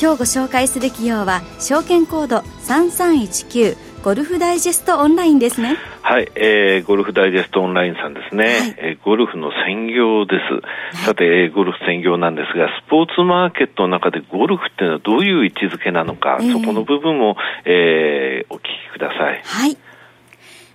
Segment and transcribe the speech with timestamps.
[0.00, 5.76] 今日ご紹介する企業は証券コード3319ゴルフダイジェストオンラインですね。
[6.02, 10.40] はい、えー、ゴルフダイジェストオンラインさんですね、はい、えー、ゴルフの専業で
[10.92, 19.42] す、さて、えー、ゴルフ専業なんですがスポーツマーケットの中でゴルフっていうのはどういう位置づけなのか、えー、そこの部分を、えー、お聞きください。
[19.44, 19.76] はい。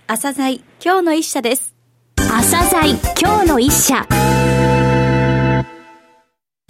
[0.06, 1.74] 朝鮮今日の一社です。
[2.16, 4.06] 朝鮮今日の一社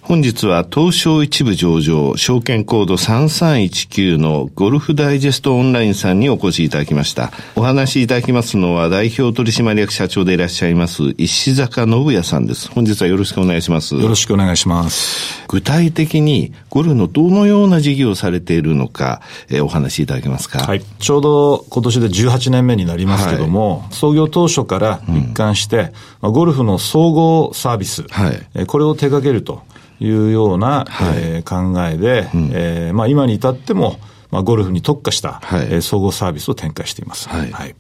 [0.09, 7.31] 本日は東証一部上場、証券コード3319のゴルフダイジェストオンラインさんにお越しいただきました。
[7.57, 12.71] お話しいただきますのは代表取締役社長でいらっしゃいます石坂信也さんです。
[12.71, 13.97] 本日はよろしくお願いします。
[13.97, 15.47] よろしくお願いします。
[15.47, 20.61] 具体的にゴルフのどのような事業をされているのか、えー、お話しいただけますか？
[20.61, 20.83] はい。
[20.83, 29.69] ちょうど今年で18年目になりますけども、はい、創業当初から一貫して、うん、ゴルフの総合サービス、はい、これを手掛けると。
[30.01, 33.99] いうような、はい、えー、考えで、うん、えー、まあ、今に至っても、
[34.31, 37.29] まあ、ゴルフに特化した、はい、えー、総合サービスを展開しています。
[37.31, 37.51] はい。
[37.51, 37.75] はい、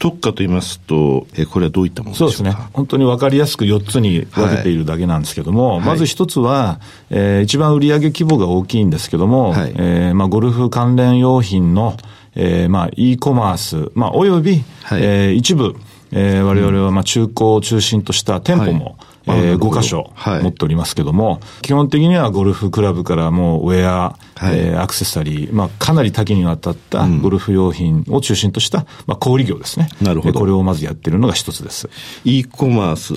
[0.00, 2.34] 特化と言いますと、えー、これはどういったものでしょうか？
[2.34, 2.66] そうですね。
[2.72, 11.96] 本当に分かりやすく4つに分けているだけなんですけども、はい、まず1つは、えー、一番売上規模が大きいんですけども、はい、えー、まあ、ゴルフ関連用品の、
[12.34, 15.76] えー、まあ、e コマース、まあ、および、はい、えー、一部、
[16.10, 18.98] えー、我々はまあ中古を中心とした店舗も、
[19.28, 29.88] えー、5箇所持っておりますけども、はい、基本的にはゴルフクラブからもうウェア、はい、えー、アクセサリー、まあ、かなり多岐にわたったゴルフ用品を中心とした、まあ、小売業ですね。
[30.00, 30.38] なるほど。
[30.38, 31.88] これをまずやってるのが一つです。
[32.24, 33.14] e コマース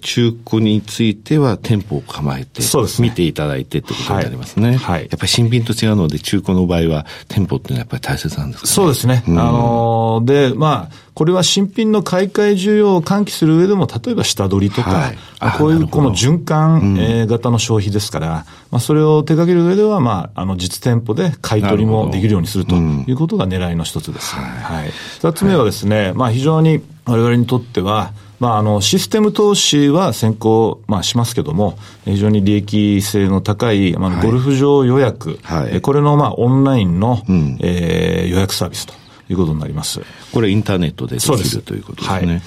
[0.00, 3.08] 中古については店舗を構えて、そうですね。
[3.08, 4.76] 見ていただいてってことになりますね。
[4.76, 4.98] はい。
[4.98, 9.24] はい、やっぱり新品と違うので、中古の場合は店舗っていうのはやっぱり大切なんですか、ね、そうですね。
[9.28, 15.17] うん、あのー、で、まあ、これは新品の買い替え需要を喚起する上でも、例えば下取りとか、はい、
[15.58, 24.34] こういうこの循環、え型の消費ですから、まあ、それを手掛ける上では、まあ、あの、実店舗で買い取りもできるようにするということが狙いの一つです。
[24.34, 24.90] はい。
[25.20, 38.94] 二つ目はですね、まあ、非常に我々にとっては、まあ、あの、システム投資は先行、まあ、しますけども、非常に利益性の高い、まあ、ゴルフ場予約、はい、これの、まあ、オンラインの、うん、えー、予約サービスと。
[39.30, 40.00] いうことになります。
[40.32, 42.32] これインターネットでできるということですね。
[42.32, 42.42] はい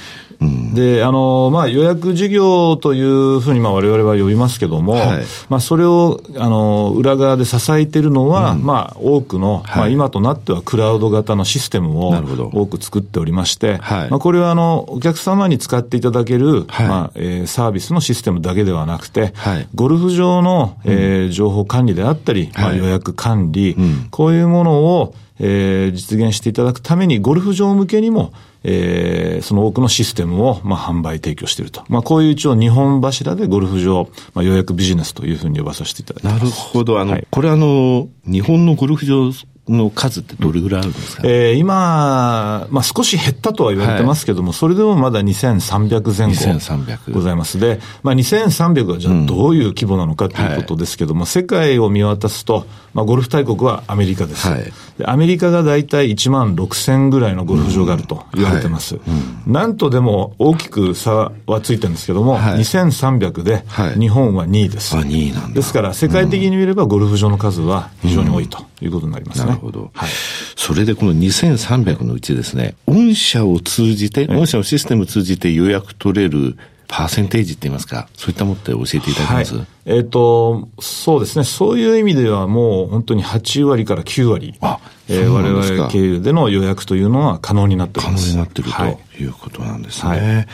[0.73, 12.09] で、あの、まあ、予約事業というふうに、まあ、我々は呼びますけども、はい、まあ、それを、あの、裏側で支えているのは、うん、まあ、多くの、はい、まあ、今となってはクラウド型のシステムを
[12.53, 19.33] 多く作っておりまして、はい、まあ、これは、あの、お客様に使っていただける、まあ、えー、サービスのシステムだけではなくて、
[19.75, 25.13] ゴルフ場の、えー、情報管理であったり、まあ、予約管理、うん、こういうものを、
[25.43, 28.31] えー、実現していただくために、ゴルフ場向けにも、
[28.63, 31.83] えー、その多くのシステムを、まあ、販売提供していると。
[31.89, 36.33] まあ、こういう一応日本柱でゴルフ場、まあ、予約ビジネスというふうに呼ばさせていただきます。
[36.35, 36.99] なるほど。
[36.99, 39.31] あの、はい、これあの、日本のゴルフ場
[39.69, 47.59] の数ってどれぐらいあるんですか、えー、今、まあ、少し減ったとは言われてますけども、はい、それでもまだ2300前後ございます。
[47.59, 51.21] で、まあ、2300はじゃあどういう規模なのかということですけども、うん。
[51.21, 54.47] はい、世界を見渡すと、まあ、ゴルフ大国はアメリカです。
[54.47, 54.63] はい、
[54.97, 58.95] でアメリカが大体1万6000ぐらいのゴルフ場があると言われてます。
[58.95, 63.63] うん、なんとでも大きく差はついてるんですけども、はい、2300で
[63.99, 64.95] 日本は2位です。
[64.95, 69.50] はい、2位なんですから、世界的に見ればゴルフ場の数は非常に多いということになりますね。
[69.51, 69.91] なるほど。
[69.93, 70.09] はい。
[70.55, 76.57] それでこの2300のうちですね、御社を通じて、御社のシステムを通じて予約取れる
[76.87, 81.45] パーセンテージって言いますか、そういったものって教えていただけます、はい、えっ、ー、と、そうですね。
[81.45, 88.23] そういう意味ではもう本当に8割から9割、あえー、我々経由での予約というのは可能になっております。
[88.25, 90.09] 可能になっている、はい、ということなんですね。
[90.09, 90.47] はい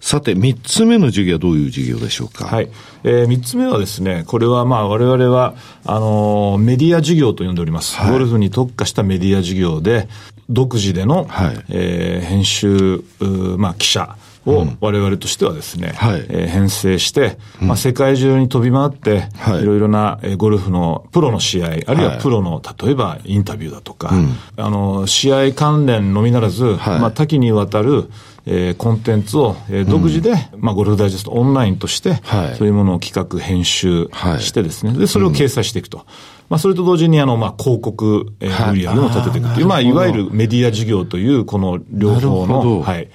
[0.00, 2.46] さて、三つ目の事業はどういう事業でしょうか？
[2.46, 2.70] はい。
[3.04, 5.54] えー、三つ目はですね、これはまあ我々は、
[5.84, 7.96] あのー、メディア事業と呼んでおります。
[7.96, 10.08] はい、ゴルフに特化したメディア事業で、
[10.48, 13.04] 独自での、はい、えー、編集、
[13.58, 14.16] まあ記者、
[14.50, 24.12] をを我々としてはですね、はい、えー、編成して、まあ、世界中に飛び回って、はい、いろいろなゴルフのプロの試合、あるいはプロの、例えばインタビューだとか、
[24.56, 28.10] あの、試合関連のみならず、まあ、多岐にわたる、
[28.46, 34.08] えー、コンテンツを、えー、独自で、うん、まあ、ゴルフダイジェストオンラインとして、はい、そういうものを企画、編集
[34.38, 35.98] してですね、はい、で、それを掲載していくと。
[35.98, 36.04] うん、
[36.48, 43.08] まあ、それと同時に、あの、まあ、広告、えー、売り上げも立てていくという、まあ、いわゆるメディア事業という、この両方の、はい。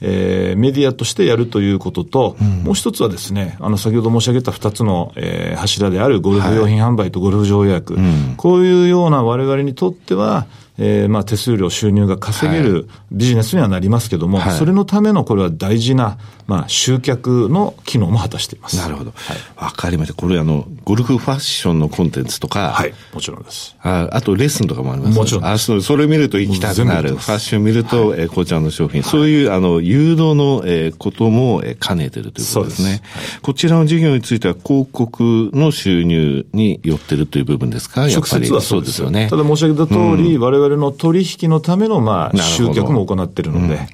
[0.00, 8.02] えー、メディアとしてやるということと、うん、もう一つはですね、あの、先ほど申し上げた二つの、えー、柱であるゴルフ用品販売とゴルフ場予約、はい。
[8.02, 10.46] うん、こういうような我々にとっては、
[10.82, 18.78] えー、まあ手数料収入が稼げるビジネスにはなりますけども、はい、それのためのこれは大事な、まあ、集客の機能も果たしています。
[18.78, 19.10] なるほど。
[19.10, 19.14] わ、
[19.56, 20.14] はい、かりました。
[20.14, 22.70] これあの、ゴルフファッションのコンテンツとか。
[22.70, 23.76] はい、もちろんです。
[23.82, 25.80] ああとレッスンとかもあります、もちろんあそ。
[25.82, 27.10] それ見ると行きたくなる。
[27.10, 29.02] ファッション見ると、はい、えー、こちらの商品。
[29.02, 33.02] そういう、あの、誘導の、えー、ことも、えー、兼ねてるということですね。
[33.04, 38.08] すこちらの事業については広告の収入によってるという部分ですか？
[38.08, 38.48] やっぱり。
[38.60, 39.28] そうですよね。
[39.28, 43.70] ただ申し上げた通り、うん、我々の取引のための、まあ、集客も行っているので、うん。
[43.70, 43.88] はい、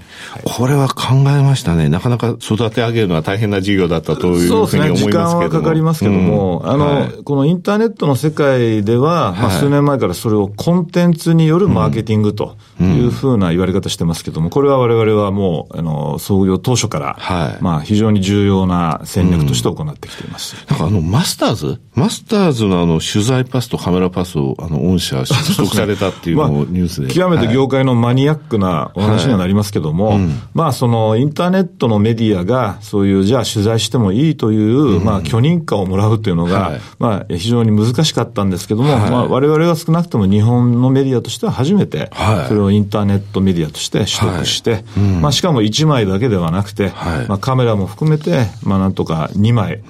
[0.45, 1.89] これは考えましたね。
[1.89, 4.97] なかなか育て上げるのは大変な事業だったというふうに思いますけども。
[4.97, 5.11] そうですね。
[5.13, 20.57] 時間はかかりますけども、うん、あの、はい、このインターネットの世界では、まあ、数年前からそれをコンテンツによるマーケティングというふうな言われ方してますけども、これは我々はもう、あの、創業当初から、はい、まあ、非常に重要な戦略として行ってきています。
[20.69, 21.81] なんかあの、マスターズ？
[21.95, 27.09] マスターズのあの、取材パスとカメラパスを、あの、御社取得されたっていうのをニュースで。
[27.09, 30.17] 極めて業界のマニアックなお話にはなりますけども、はい。
[30.17, 42.11] うん、まあそのインターネットのメディアがそういうじゃあ取材してもいいという、うん、まあ許認可をもらうというのが、はい、まあ非常に難しかったんですけども、はい、まあ我々は少なくとも日本のメディアとしては初めて、
[42.49, 46.93] それをインターネットメディアとして取得して、うん、まあしかも1枚だけではなくて、
[47.29, 49.83] まあカメラも含めて、まあなんとか2枚、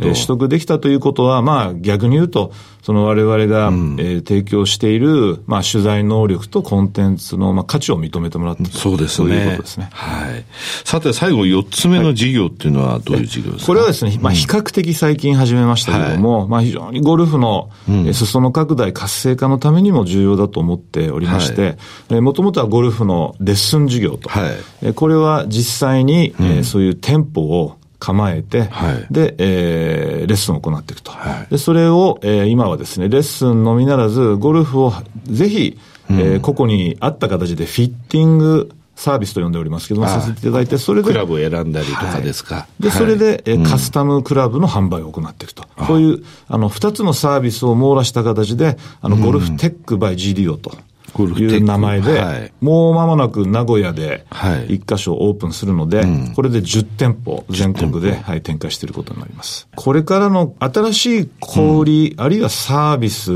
[0.00, 2.52] 取得できたということは、まあ逆に言うと、
[2.84, 9.28] その我々が、うん、えー、提供している、まあ取材能力とコンテンツの、まあ価値を認めてもらったそうですね。
[9.28, 9.88] そういうことですね。
[9.90, 10.44] はい。
[10.84, 17.70] さて、最後、4つ目の事業っていうのはどういう事業ですか、これはですね、まあ、比較的最近始めましたけれども、はい、まあ、非常にゴルフの、
[18.12, 21.78] 裾野拡大活性化のためにも重要だと思っておりまして、
[22.10, 24.28] はい、もともとはゴルフのレッスン事業と。
[24.28, 24.42] は
[24.82, 31.10] い、これは実際に、うん、えー、そういう店舗を構えて、はい、で、えー、レッスンを行っていくと。
[31.10, 34.92] はい、で、それを、えー、今はですね、レッスンのみならず、ゴルフを
[35.24, 35.78] ぜひ、
[36.10, 41.08] うん、えー、個々に合った形でフィッティングサービスと呼んでおりますけども、させていただいて、それで。
[41.08, 42.54] クラブを選んだりとかですか。
[42.54, 45.64] はい、で、それで、え、カスタムクラブの販売を行っていくと。
[45.76, 50.72] こういう、あの、二つのサービスを網羅した形で、あの、ゴルフテックバイ GDO と。
[51.22, 59.68] いう名前で、はい、もう間もなく名古屋で1箇所オープンするので、はいうん、これで10店舗全国で、はい、展開していることになります。
[59.74, 63.32] これからの新しい小売り、うん、あるいはサービス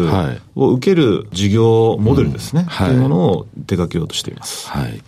[0.60, 4.68] を受ける事業モデルですね、うん、というものを手掛けようとしています。
[4.68, 5.00] はい。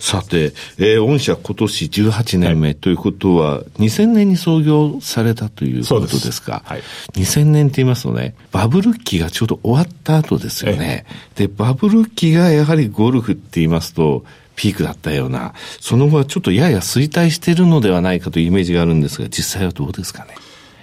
[0.00, 6.62] さて、えー、御社今年18年目ということは、2000年に創業されたということですか？
[6.64, 6.82] はい。
[7.12, 11.04] 2000年って言いますとね、バブル期がちょうど終わった後ですよね。
[11.36, 14.24] で、バブル期がやはりゴルフって言いますと、
[14.56, 20.34] ピークだったような、その後はちょっとやや衰退しているのではないかというイメージがあるんですが、実際はどうですかね？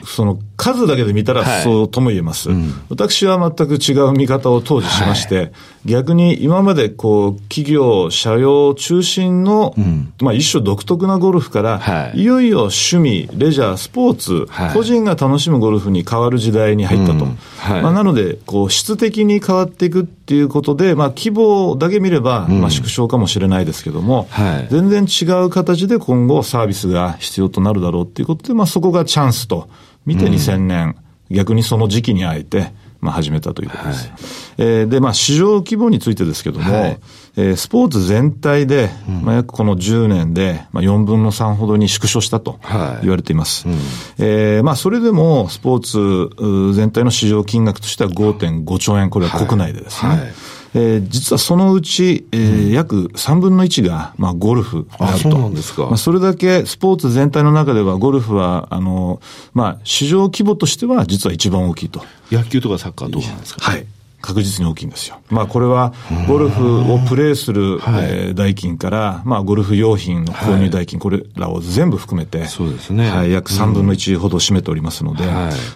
[0.05, 2.49] その数だけで見たらそうとも言えます。
[2.49, 5.51] はいうん、私は全く違う見方を当時しまして、はい、
[5.85, 17.25] 逆に今までこう企業、社用中心の、うん、まあ一種独特なゴルフから、はい、いよいよ趣味、レジャー、スポーツ、個人が楽しむゴルフに変わる時代に入ったと。
[17.25, 17.37] うん、
[17.81, 24.27] まあ、なので、こう質的に変わっていくっていうことで、まあ規模だけ見れば、まあ縮小かもしれないですけども、
[24.69, 29.67] 全然違う形で今後サービスが必要となるだろうっていうことで、まあそこがチャンスと。
[30.05, 30.95] 見て2000年、
[31.29, 34.07] うん、逆にその時期にあえて、まあ、始めたということです。
[34.07, 34.17] はい、
[34.59, 36.99] えー、で、まあ、市場規模についてですけども、はい、
[37.35, 42.59] えー、スポーツ全体で、うん、まあ、約この10年で、まあ、4分の3ほどに縮小したと
[43.01, 43.67] 言われています。
[43.67, 43.81] はいうん、
[44.19, 50.11] えー、まあ、それでも、スポーツ全体の市場金額としては5.5兆円、これは国内でですね。
[50.11, 50.33] はい
[50.73, 55.29] えー、実はそのうち、えー、うん、約3分の1が、まあ、ゴルフであると。
[55.31, 55.83] そうなんですか。
[55.87, 59.19] まあ、それだけスポーツ全体の中では、ゴルフは、あの、
[59.53, 62.03] まあ、市場規模としては、実は一番大きいと。
[62.31, 63.61] 野球とかサッカーどうなんですか？
[63.69, 63.85] はい。
[64.21, 65.17] 確実に大きいんですよ。
[65.31, 65.93] まあこれは、
[66.27, 73.09] ゴルフをプレーする、えー、代金から、まあゴルフ用品の購入代金、これらを全部含めて、そうですね。
[73.09, 75.25] はい、約3分の1ほど占めておりますので、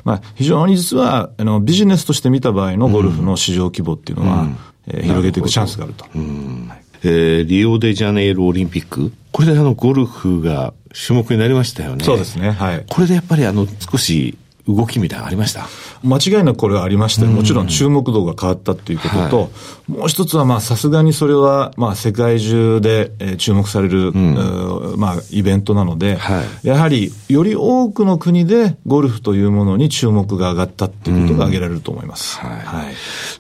[0.03, 4.47] まあ非常に実は、あの、ビジネスとして見た場合のゴルフの市場規模っていうのは、
[4.87, 6.05] えー、広げていくチャンスがあると。
[7.03, 12.03] えー、リオデジャネイロオリンピックこれであの、ゴルフが種目になりましたよね。
[12.03, 12.51] そうですね。
[12.51, 12.85] はい。
[12.87, 15.67] これでやっぱりあの、少し動きみたいなのありました？
[16.03, 19.47] 間違いなくこれはありまして、もちろん注目度が変わったっていうことと、は
[19.89, 32.39] い、もう一つはまあさすがにそれはまあ世界中で、え注目される、うん、まあイベントなので、はい、やはりより多くの国でゴルフというものに注目が上がったっていうことが挙げられると思います。
[32.39, 32.95] はい、はい、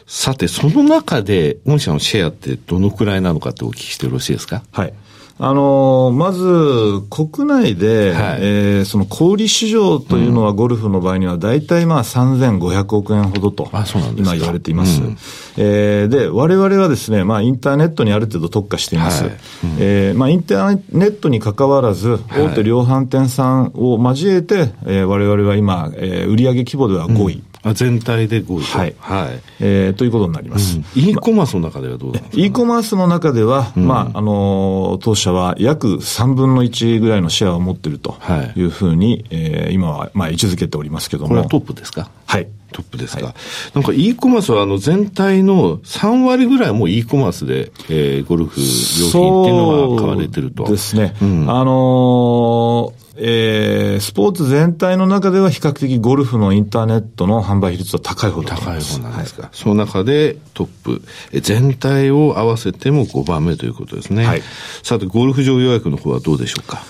[0.05, 4.63] さて、その中で、御社のシェアってどのくらいなのかってお聞きしてよろしいですか？
[4.71, 4.93] はい。
[5.37, 13.69] あのまず、国内で、はい、えー、その小売市場というのは、ゴルフの場合には、大体まあ3500億円ほどと、
[14.15, 15.01] 今言われています。
[15.01, 15.17] うん、
[15.57, 19.25] えー、で、我々はですね、まあ、インターネットにある程度特化しています。
[19.25, 19.33] はい。
[19.33, 19.39] うん、
[19.77, 27.33] えー、まあ、インターネットに関わらず、大手量販店さんを交えて、えー、我々は今、えー、売上規模では5位。
[27.35, 28.95] うんあ全体で5位はい。
[28.99, 29.41] はい。
[29.59, 30.77] えー、ということになります。
[30.77, 38.17] うん、e コマースの中ではどうですか？E コマースの中では、うん、まあ、あの、当社は約3分の1ぐらいのシェアを持っていると
[38.55, 41.29] いうふうに、はい、えー、今は、まあ、位置づけておりますけども。
[41.29, 42.09] これはトップですか？
[42.27, 42.47] はい。
[42.71, 43.25] トップですか。
[43.25, 43.35] はい、
[43.73, 48.65] なんか e コマースはあの全体の3割ぐらいもう e コマースで、えー、ゴルフ用
[49.09, 50.65] 品っていうのが買われてると。
[50.65, 51.15] ですね。
[51.21, 59.43] うん、あのーえー、スポーツ全体の中では比較的ゴルフのインターネットの販売比率は高い方だと高い方なんですか。
[59.43, 61.01] はい、その中でトップ、
[61.39, 64.25] 全体を合わせても5番目ということですね。
[64.25, 64.41] はい、
[64.83, 66.83] さて、ゴルフ場予約の方はどうでしょうか？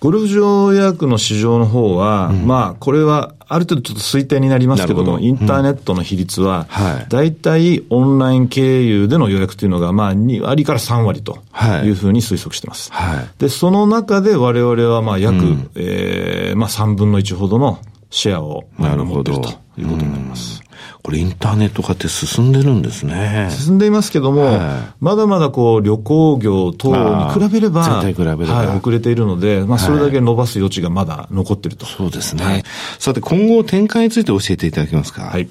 [0.00, 5.18] ゴルフ場予約の市場の方は、うん、まあ、これはある程度ちょっと推定になりますけども、ど。
[5.18, 6.68] インターネットの比率は、
[7.08, 11.38] 大体オンライン経由での予約というのが、まあ、2割から3割と
[11.84, 11.88] い。
[11.88, 12.92] うふうに推測しています。
[12.92, 17.78] はい、で、その中で我々は、まあ、約、うん、えー、まあ、3分の1ほどの
[18.10, 20.62] シェアを、まあ、持っているということになります。
[21.02, 23.48] これインターネット化って進んでるんですね。
[23.50, 31.86] 進んでいますけども、はい、まだまだこう旅行業等に比べれば、比べれば、はい、遅れているので、まあそれだけ伸ばす余地がまだ残っていると。
[31.86, 32.44] そうですね。
[32.44, 32.64] はい、
[32.98, 35.22] さて今後展開について教えていただけますか？
[35.22, 35.48] はい。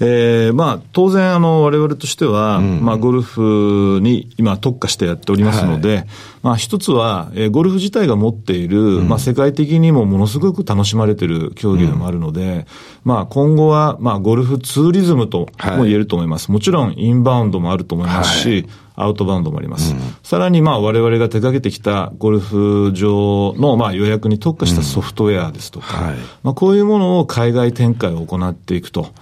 [0.00, 6.06] えー、まあ、当然、あの、我々としては、うん、まあ、ゴルフに今特化してやっておりますので、はい、
[6.42, 12.64] まあ、一つは、えー、ゴルフ自体が持っている、うん、まあ、世界的にもものすごく楽しまれている競技でもあるので、うん、
[13.04, 16.48] まあ、今後は、まあ、ゴルフツーリズムとも言えると思います。
[16.48, 19.92] はい、もちろん、インバウンドもあると思いますし、はいアウトバウンドもあります。
[19.92, 29.12] うん、さらにまあ我々が手掛けてきたゴルフ場のまあ予約に特化したソフトウェアですとか、うんはい、まあこういうものを海外展開を行っていくと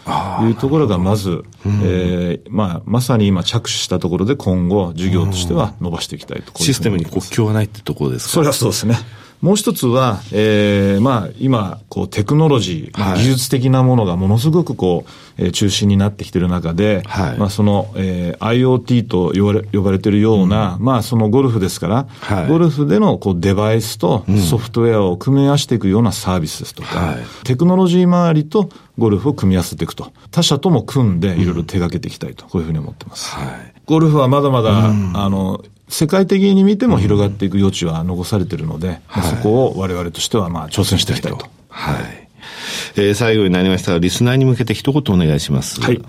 [0.43, 1.45] いうところがまず、うん、
[1.83, 6.53] えー、まあまさに今着手したところで今後事業としては伸ばしていきたいと。
[6.57, 8.33] システムに国境はないってところですか？
[8.33, 8.97] それはそうですね。
[9.45, 30.11] もう一つは、えー、まあ、今、こう、テクノロジー、はい、技術的なものがものすごくこう、えー、中心になってきている中で、はい、まあ、その、えー、IoT と呼ばれ、呼ばれているような、うん、まあ、そのゴルフですから、はい、ゴルフでの、こう、デバイスとソフトウェアを組み合わせていくようなサービスですとか、はい、テクノロジー周りとゴルフを組み合わせていくと。
[30.31, 33.35] 他社とも組んで、いろいろ手掛けていきたいと、こういうふうに思ってます。
[33.35, 35.63] はい、ゴルフはまだまだ、うん、あの、
[35.95, 41.47] 世界的に見ても広がっていく余地は残されているので、うん、そこを我々としてはまあ挑戦していきたいと。
[41.69, 42.29] はい。
[42.97, 45.81] えー、最後になりましたが、リスナーに向けて一言お願いします。
[45.81, 46.03] はい。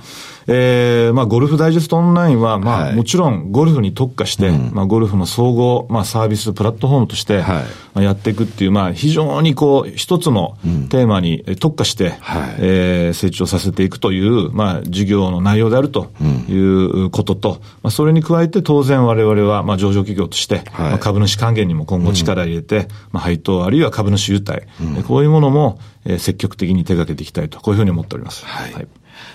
[0.48, 10.58] えー、まあ、ゴルフダイジェストオンラインは、まあ、はい、もちろんゴルフに特化して、うん、まあ、ゴルフの総合、まあ、サービスプラットフォームとして、はい、まあ、やっていくっていう、まあ、非常にこう、一つの
[10.90, 12.14] テーマに特化して、うん、
[12.60, 16.12] えー、成長させていくという、まあ、事業の内容であると
[16.48, 24.62] いうことと、うん、まあ、それに加えて当然我々は、まあ、上場企業として、はい、まあ、株主還元にも今後力入れて、まあ、配当あるいは株主優待、
[25.08, 28.46] こういうものも、えー、積極的に手掛けていきたいと、こういうふうに思っております。
[28.46, 28.88] はい、はい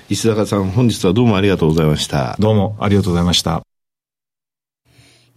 [0.08, 2.36] 石坂さん、本日はどうもありがとうございました。
[2.38, 3.62] どうもありがとうございました。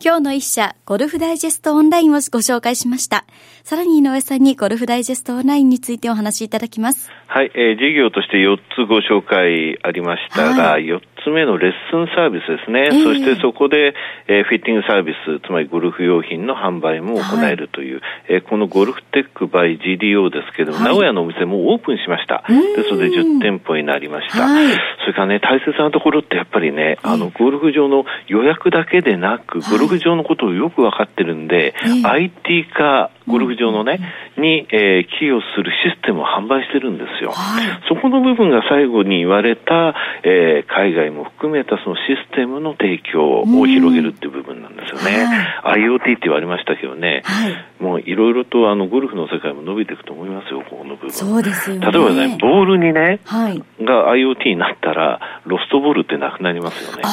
[0.03, 3.23] 今日の一社、ゴルフダイジェストオンラインをご紹介しました。
[3.63, 7.09] さらに井上さんにゴルフダイジェストオンラインについてお話しいただきます。
[7.27, 12.89] はい、えー、事業として4つご紹介ありましたが、はい、4つ目のレッスンサービスですね。
[12.91, 13.93] えー、そしてそこで、
[14.27, 22.43] えー、フィッティングサービス、つまりゴルフ用品の販売も行えるという、はい、えー、このゴルフテックバイ GDO ですけども、はい、名古屋のお店もオープンしました。
[22.47, 24.43] で、それで10店舗になりました。
[24.43, 24.67] はい、
[25.01, 33.99] それからね、大切なところってやっぱりね、あの、ゴルフ場の予約だけでなく、ゴルフ場のことをよくわかってるんで、IT 化、ゴルフ場のね、
[34.37, 37.31] に、えー、寄与するシステムを販売してるんですよ。
[37.31, 42.01] はい、そこの部分が最後に言われた、えー、海外も含めたそのシ
[42.31, 45.25] ステムの提供を広げるっていう部分なんですよね。
[45.61, 51.11] はい、IoT って言われましたけどね、はい、もういろいろとあのゴルフの世界も伸びていくと思いますよ、ここの部分。
[51.11, 51.91] そうですよね。
[51.91, 57.03] 例えばね、ボールにね、はい、が IoT になったら、ロストボールってなくなりますよね。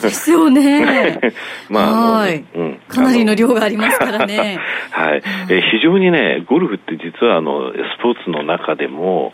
[0.00, 1.20] ですよね。
[1.68, 2.80] まあ、はい、うん。
[2.88, 4.58] かなりの量がありますからね。
[4.90, 5.22] はい。
[5.50, 9.32] え非常にね、ゴルフって実はあの、スポーツの中でも、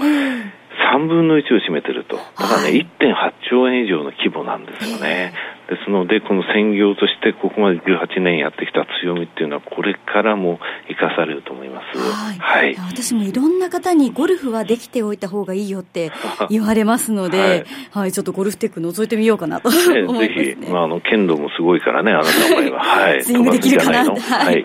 [0.78, 2.16] 3分の1を占めてると。
[2.16, 5.34] だからね、はい、1.8兆円以上の規模なんですよね。
[5.68, 11.98] ですので、この専業としてここまで18年やってきた強みっていうのは、これからも生かされると思います。
[11.98, 12.38] はい。
[12.38, 16.10] はい、私もいろんな方にゴルフはできておいた方がいいよって
[16.48, 22.80] 言われますので、はい、はい、ちょっとゴルフテック覗いてみようかなと思います、ね、ぜひ、まあ、あの、剣道もすごいからね、あなたの場合は。
[23.04, 23.22] はい。
[23.22, 24.04] スイングできるかな。
[24.04, 24.64] はい。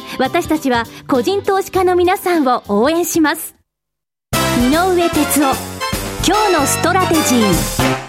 [0.19, 3.55] 私たちは個人投資家の皆さんを応援します。
[4.59, 5.81] 井上哲夫
[6.27, 8.01] 今日のストラテジー。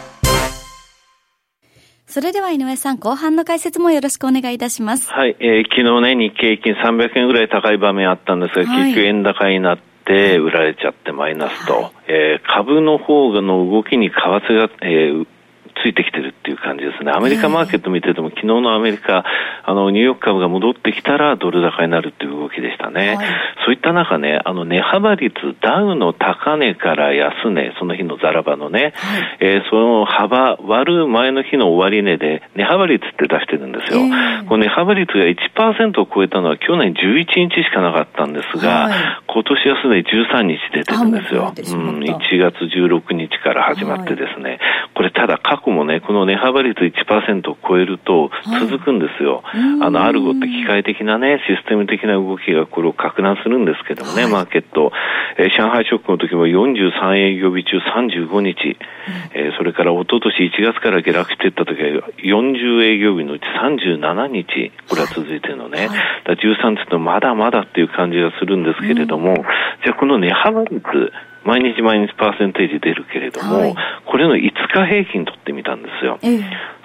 [2.07, 5.11] それでは井上さん、後半の解説もよろしくお願いいたします。
[5.11, 15.27] はい、えー、昨日ね、日経平均300円ぐらい高い場面あったんですが、はい、結局円高になって、売られちゃってマイナスと、はい、えー、株の方の動きに為替が、えー、
[15.83, 17.13] ついてきてるっていう感じですね。
[17.13, 19.25] アメリカマーケット見てても、昨日のアメリカ、
[19.65, 23.17] あの、ニューヨーク株が戻ってきたらドル高になるっていう動きでしたね。
[23.17, 23.27] はい、
[23.65, 34.01] そういった中ね、あの、値幅率、ダウの高値から安値、その日のザラバのね、はい、えー、その幅割る前の日の終値で、値幅率って出してるんですよ。
[34.01, 38.93] えー、この値幅率が1%を超えたのは去年11日しかなかったんですが、はい、
[39.27, 41.53] 今年安値13日出てるんですよ。
[41.57, 44.59] うん、1月16日から始まってですね、
[44.95, 48.31] これただ過去もね、この値幅率1%を超えると
[48.61, 49.41] 続くんですよ。
[49.45, 54.91] はい、あの、アルゴって機械的なね、システム的な動きがこれを拡大するんですけどもね、はい、マーケット。
[55.39, 65.87] えー、上海ショックの時も43営業日中35日、うん、えー、それから一昨年1月から下落していった時は40営業日のうち37日、これは続いてるのね。
[65.87, 70.83] はい、だ13って言うとまだまだっていう感じがするんですけれども、うん、じゃあこの値幅率、
[71.45, 73.75] 毎日毎日パーセンテージ出るけれども、はい、
[74.07, 76.19] これの5日平均取ってみたんですよ。
[76.23, 76.43] えー、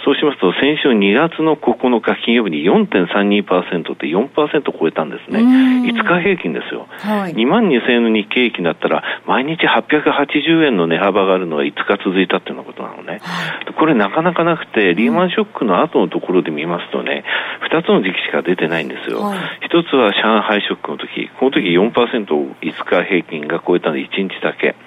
[0.08, 4.32] そうしますと、先週2月の9日金曜日に4.32%って4%
[4.72, 5.40] 超えたんですね。
[5.40, 6.88] 5日平均ですよ。
[6.88, 13.20] はい、2万2000円の日経平均だったら、毎日880円の値幅があるのが5日続いたっていうようなことなのね。
[13.22, 17.26] はい、これなかなかなくて、リーマンショックの後のところで見ますとね、
[17.70, 19.20] 2つの時期しか出てないんですよ。
[19.20, 24.78] はい、1つは上海ショックの時、この時4%を5日平均が超えたので1日だけ。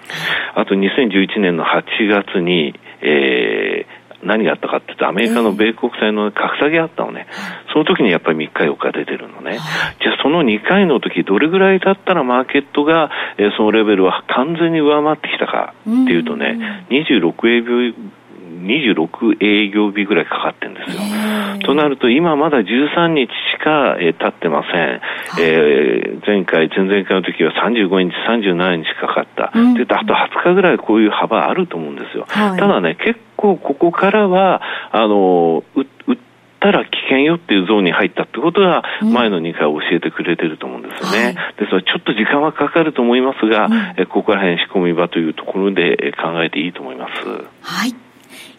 [0.54, 7.26] あと2011年の8月に、えー、何があったかって言うと、アメリカの米国債の格下げあったのね。
[7.72, 9.58] その時にやっぱり3日4日出てるのね。
[10.02, 18.10] じゃあその2回の時、どれぐらいだったらマーケットが、えー、そのレベルは完全に上回ってきたかっていうとね、26営業
[18.60, 21.02] 26営業日ぐらいかかってるんですよ。
[21.64, 25.00] となると、今まだ13日しか、えー、経ってません。
[25.40, 29.52] えー、前回、前々回の時は35日、37日かかった。
[29.54, 32.26] うん、で、あと20日ぐらいこういう幅あると思うんですよ。
[32.28, 35.86] はい、ただね、結構ここからは、あの、う、う
[36.60, 41.34] たら危険よっていうゾーンに入ったってことが、前の2回教えてくれてると思うんですよね。
[41.36, 43.66] うんですからちょっと時間はかかると思いますが、
[43.98, 47.12] うん、ここら辺仕込み場というところで考えていいと思います。
[47.62, 48.09] はい。